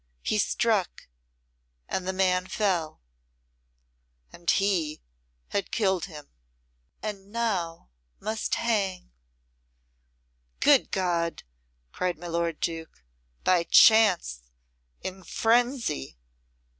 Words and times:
He 0.23 0.39
struck, 0.39 1.07
and 1.87 2.07
the 2.07 2.11
man 2.11 2.47
fell 2.47 3.01
and 4.33 4.49
he 4.49 4.99
had 5.49 5.69
killed 5.71 6.05
him! 6.05 6.27
And 7.03 7.31
now 7.31 7.91
must 8.19 8.55
hang." 8.55 9.11
"Good 10.59 10.89
God!" 10.89 11.43
cried 11.91 12.17
my 12.17 12.25
lord 12.25 12.59
Duke. 12.59 13.03
"By 13.43 13.63
chance! 13.63 14.41
In 15.03 15.21
frenzy! 15.23 16.17